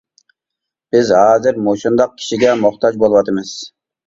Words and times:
-بىز 0.01 1.11
ھازىر 1.17 1.59
مۇشۇنداق 1.67 2.17
كىشىگە 2.23 2.57
موھتاج 2.63 2.99
بولۇۋاتىمىز. 3.05 3.55